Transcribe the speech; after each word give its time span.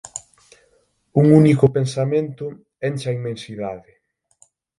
Un 1.19 1.25
único 1.41 1.65
pensamento 1.77 2.45
enche 2.87 3.07
a 3.09 3.15
inmensidade. 3.19 3.91